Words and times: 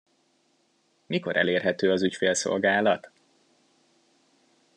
Mikor 1.05 1.35
elérhető 1.37 1.91
az 1.91 2.03
ügyfélszolgálat? 2.03 3.11